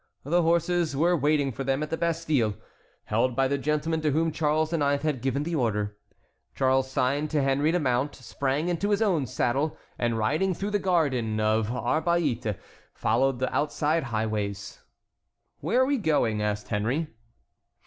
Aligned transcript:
The 0.23 0.41
horses 0.41 0.97
were 0.97 1.15
waiting 1.15 1.51
for 1.51 1.63
them 1.63 1.83
at 1.83 1.91
the 1.91 1.95
Bastille, 1.95 2.55
held 3.03 3.35
by 3.35 3.47
the 3.47 3.59
gentlemen 3.59 4.01
to 4.01 4.09
whom 4.09 4.31
Charles 4.31 4.73
IX. 4.73 5.03
had 5.03 5.21
given 5.21 5.43
the 5.43 5.53
order. 5.53 5.95
Charles 6.55 6.89
signed 6.89 7.29
to 7.29 7.43
Henry 7.43 7.71
to 7.71 7.77
mount, 7.77 8.15
sprang 8.15 8.67
into 8.67 8.89
his 8.89 9.03
own 9.03 9.27
saddle, 9.27 9.77
and 9.99 10.17
riding 10.17 10.55
through 10.55 10.71
the 10.71 10.79
garden 10.79 11.39
of 11.39 11.67
the 11.67 11.73
Arbalite, 11.79 12.57
followed 12.95 13.37
the 13.37 13.53
outside 13.55 14.05
highways. 14.05 14.79
"Where 15.59 15.81
are 15.83 15.85
we 15.85 15.99
going?" 15.99 16.41
asked 16.41 16.69
Henry. 16.69 17.09